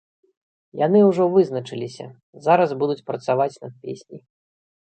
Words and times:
Яны 0.81 0.99
ўжо 1.09 1.27
вызначыліся, 1.35 2.07
зараз 2.47 2.75
будуць 2.85 3.05
працаваць 3.11 3.51
над 3.63 3.73
песняй. 3.85 4.21